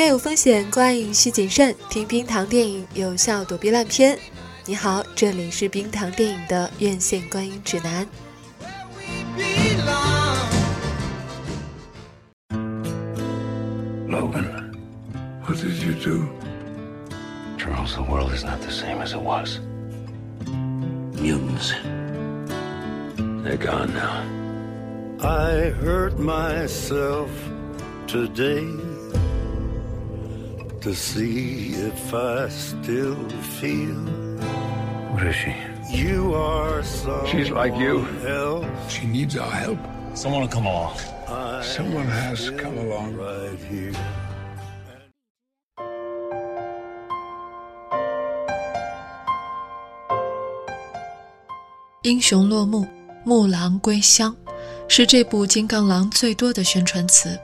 [0.00, 1.76] 源有风险，观影需谨慎。
[1.90, 4.18] 听冰糖电影，有效躲避烂片。
[4.64, 8.06] 你好，这里是冰糖电影的院线观影指南。
[14.08, 14.72] Logan,
[15.42, 16.24] what did you do?
[17.58, 19.58] Charles, the world is not the same as it was.
[21.20, 21.74] Mutants.
[23.44, 24.24] They're gone now.
[25.20, 27.28] I hurt myself
[28.06, 28.64] today
[30.80, 33.16] to see if I still
[33.58, 33.96] feel.
[35.12, 35.54] What is she?
[35.90, 37.24] You are so.
[37.26, 38.06] She's like you.
[38.26, 38.66] Else.
[38.88, 39.78] She needs our help.
[40.14, 40.96] Someone will come along.
[41.28, 43.16] I Someone has come along.
[43.16, 43.94] right here.
[52.02, 52.86] 英雄落幕，
[53.24, 54.34] 木狼归乡，
[54.88, 57.38] 是这部《金刚狼》最多的宣传词。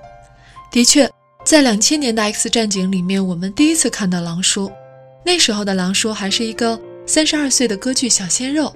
[0.71, 1.09] 的确，
[1.47, 4.69] 在两千年的《X 战警》里面，我们第一次看到狼叔。
[5.25, 6.77] 那时候的狼叔还是一个
[7.07, 8.75] 三十二岁的歌剧小鲜肉，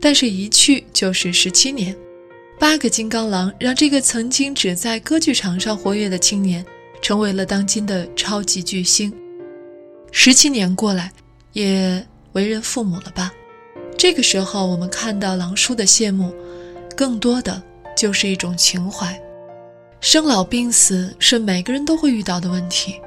[0.00, 1.96] 但是一去就是十七年。
[2.58, 6.66] 八个金刚狼让这个曾经只在歌剧场上活跃的青年，
[7.00, 9.14] 成为了当今的超级巨星。
[10.10, 11.12] 十七年过来，
[11.52, 13.32] 也为人父母了吧？
[13.96, 16.34] 这个时候，我们看到狼叔的谢幕，
[16.96, 17.62] 更多的
[17.96, 19.16] 就是一种情怀。
[20.04, 23.00] 生老病死是每个人都会遇到的问题，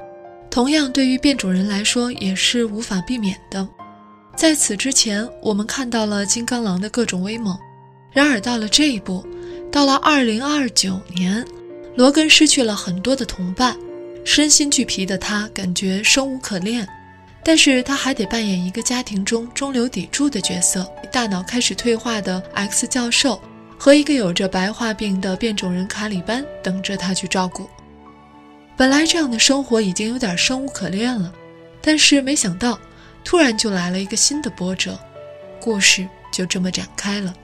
[0.48, 3.68] 同样对于变种人来说也是无法避免的。
[4.34, 7.54] 在此之前，我们看到了金刚狼的各种威猛，
[8.10, 9.22] 然而到了这一步，
[9.70, 11.46] 到了二零二九年，
[11.96, 13.76] 罗根失去了很多的同伴，
[14.24, 16.88] 身心俱疲的他感觉生无可恋。
[17.44, 23.38] 但是他还得扮演一个家庭中中流砥柱的角色，大脑开始退化的 X 教授
[23.78, 27.68] 和一个有着白化病的变种人卡里班等着他去照顾。
[28.76, 31.32] 本来这样的生活已经有点生无可恋了，
[31.80, 32.78] 但是没想到
[33.24, 34.98] 突然就来了一个新的波折，
[35.60, 37.34] 故事就这么展开了。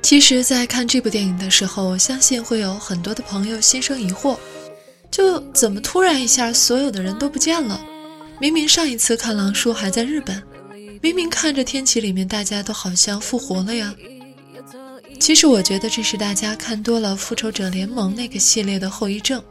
[0.00, 4.38] 其实，在看这部电影的时候，相信会有很多的朋友心生疑惑：
[5.10, 7.78] 就怎么突然一下所有的人都不见了？
[8.40, 10.42] 明明上一次看狼叔还在日本，
[11.02, 13.94] 明明看着天启里面大家都好像复活了呀。
[15.18, 19.42] 其实我觉得这是大家看多了《复仇者联盟》那个系列的后遗症。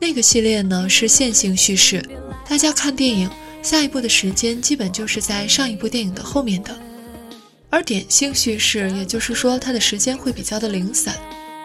[0.00, 2.02] 那个系列呢是线性叙事，
[2.48, 3.28] 大家看电影
[3.62, 6.74] 下一部的时间基本就是在上一部电影的后面的。
[7.68, 11.14] 而点性叙事，也就是说它的时间会比较的零散，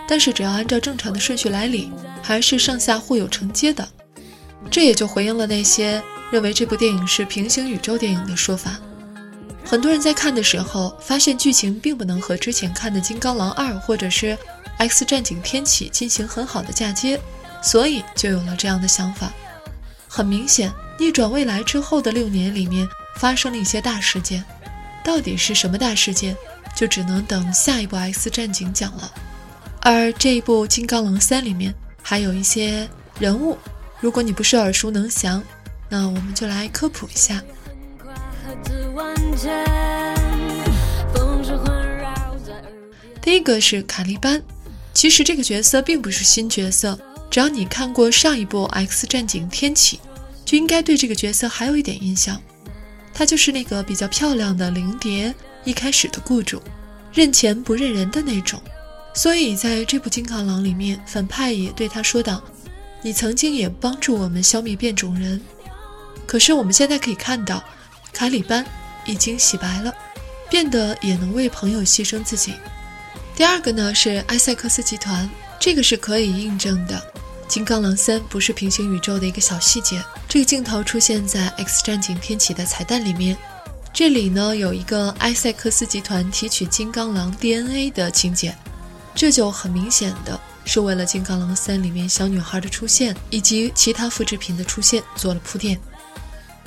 [0.08, 1.92] 但是只要按照正常的顺序来理，
[2.22, 3.88] 还是上下互有承接的。
[4.70, 6.02] 这也就回应了那些
[6.32, 8.82] 认为这部电影是平行宇宙电影的说法。
[9.66, 14.28] 很多人在看的时候，发现剧情并不能和之前看的《金刚狼二》或者是
[14.78, 17.20] 《X 战警：天启》进行很好的嫁接，
[17.62, 19.32] 所以就有了这样的想法。
[20.08, 22.88] 很明显，逆转未来之后的六年里面
[23.18, 24.44] 发生了一些大事件。
[25.04, 26.36] 到底是什么大事件，
[26.76, 29.12] 就只能等下一部《X 战警》讲了。
[29.82, 32.88] 而这一部《金刚狼三》里面还有一些
[33.20, 33.58] 人物，
[34.00, 35.42] 如果你不是耳熟能详，
[35.90, 37.42] 那我们就来科普一下。
[43.22, 44.44] 第一个是卡利班，
[44.94, 47.00] 其实这个角色并不是新角色，
[47.32, 49.98] 只要你看过上一部《X 战警：天启》，
[50.46, 52.40] 就应该对这个角色还有一点印象。
[53.14, 55.34] 她就是那个比较漂亮的灵蝶
[55.64, 56.62] 一开始的雇主，
[57.12, 58.62] 认钱不认人的那种。
[59.16, 62.44] 所以在这部《金刚狼》里面，反派也对他说道
[63.02, 65.42] ：“你曾经也帮助我们消灭变种人。”
[66.28, 67.64] 可是我们现在可以看到，
[68.12, 68.66] 卡里班
[69.06, 69.94] 已经洗白了，
[70.50, 72.54] 变得也能为朋友牺牲自己。
[73.36, 75.30] 第二个呢是埃塞克斯集团，
[75.60, 76.96] 这个是可以印证的。
[77.48, 83.38] 《金刚狼三》不是平行宇宙的一个小细节，这个镜头出现在《X 战警：天启》的彩蛋里面。
[83.92, 88.56] 这里呢有一个埃塞克斯集团提取金刚狼 DNA 的情节，
[89.14, 95.80] 这就很明显的是为了《金刚狼三》里面小女孩的出现以及其他复制品的出现做了铺垫。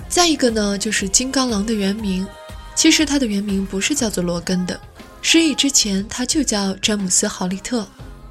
[0.08, 2.26] 再一个呢，就是金刚狼的原名，
[2.74, 4.80] 其实他的原名不是叫做罗根的，
[5.20, 7.86] 失忆之前他就叫詹姆斯·豪利特。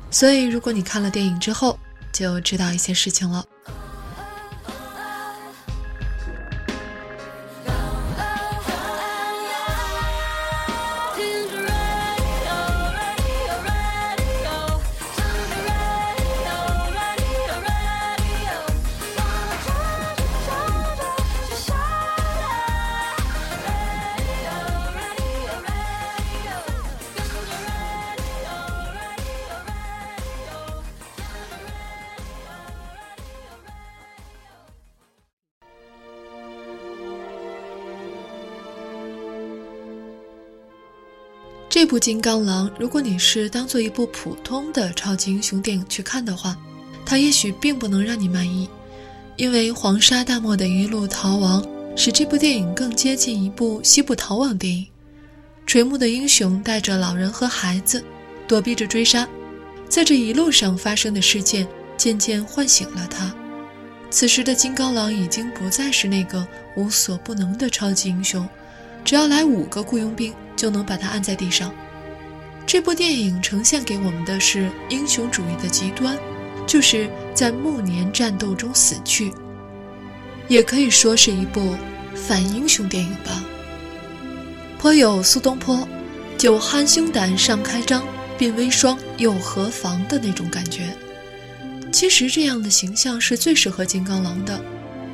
[0.10, 1.78] 所以如果你看了电影之后，
[2.12, 3.46] 就知道一些事情了。
[41.76, 46.58] 这部《金刚狼》，如果你是当做一部普通的超级英雄电影去看的话，
[47.06, 48.70] 它也许并不能让你满意，
[49.36, 51.62] 因为黄沙大漠的一路逃亡，
[51.94, 54.88] 使这部电影更接近一部西部逃亡电影。
[55.68, 58.02] 垂暮的英雄带着老人和孩子，
[58.48, 59.28] 躲避着追杀，
[59.90, 61.68] 在这一路上发生的事件
[61.98, 63.36] 渐渐唤醒了他。
[64.10, 68.48] 此时的金刚狼已经不再是那个无所不能的超级英雄，
[69.04, 70.34] 只要来五个雇佣兵。
[70.56, 71.74] 就能把他按在地上。
[72.66, 76.18] 这部电影呈现给我们的是英雄主义的极端，
[76.66, 79.32] 就是在暮年战斗中死去，
[80.48, 81.76] 也可以说是一部
[82.16, 83.44] 反英雄电影吧。
[84.80, 85.88] 颇有苏东坡
[86.38, 88.04] “酒酣胸胆尚开张，
[88.38, 90.90] 鬓微霜又何妨”的那种感觉。
[91.92, 94.60] 其实这样的形象是最适合金刚狼的，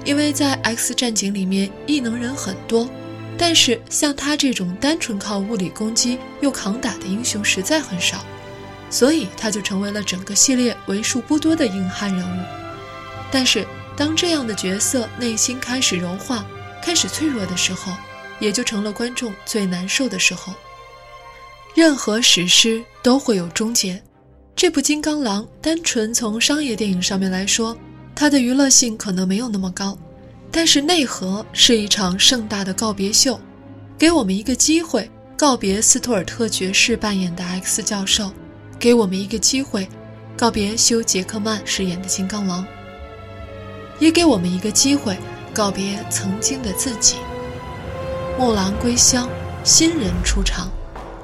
[0.03, 2.89] 因为在 X 战警里面异能人很多。
[3.38, 8.24] 但是像他这种单纯靠物理攻击又扛打的英雄实在很少，
[8.89, 12.44] 所以他就成为了整个系列为数不多的硬汉人物。
[13.31, 16.45] 但是当这样的角色内心开始柔化、
[16.83, 17.94] 开始脆弱的时候，
[18.39, 20.54] 也就成了观众最难受的时候。
[21.74, 24.01] 任何史诗都会有终结，
[24.56, 27.75] 这部《金刚狼》单纯从商业电影上面来说，
[28.13, 29.98] 它的娱乐性可能没有那么高。
[30.51, 33.39] 但是内核是一场盛大的告别秀，
[33.98, 38.30] 给我们一个机会告别斯图尔特爵士扮演的 X 教授，
[38.77, 39.88] 给我们一个机会
[40.38, 42.65] 告别休·杰克曼饰演的金刚狼，
[43.98, 45.18] 也给我们一个机会
[45.53, 47.15] 告别曾经的自己。
[48.38, 49.30] 木兰归乡，
[49.63, 50.69] 新人出场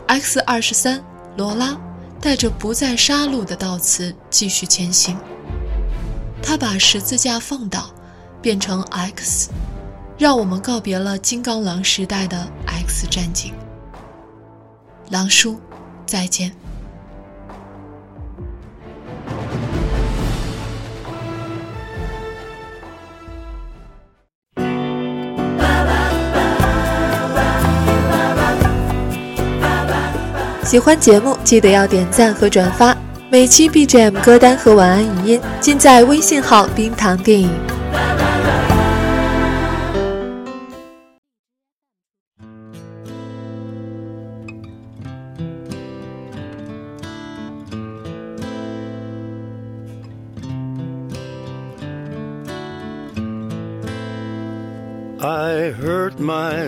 [0.07, 1.03] ，X 二十三
[1.35, 1.77] 罗拉
[2.21, 5.18] 带着不再杀戮的悼词继续前行，
[6.41, 7.94] 他把十字架放倒。
[8.41, 9.49] 变成 X，
[10.17, 13.53] 让我们告别了金刚狼时代的 X 战警。
[15.09, 15.59] 狼叔，
[16.05, 16.51] 再见。
[30.63, 32.93] 喜欢节目记得要点赞和转发，
[33.31, 37.49] 每期 BGM 歌单和晚安语音尽在微信号“冰糖电影”。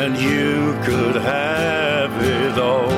[0.00, 2.97] And you could have it all.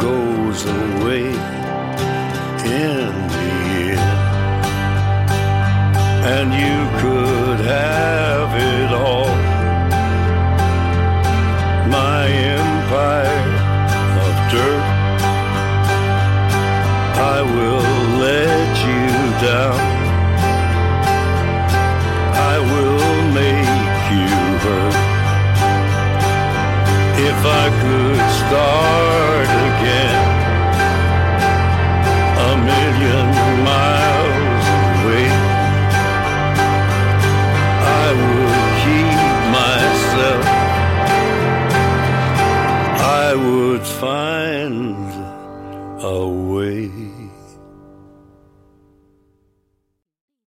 [0.00, 1.26] goes away
[2.64, 3.46] in the
[3.96, 4.16] end.
[6.34, 7.15] And you could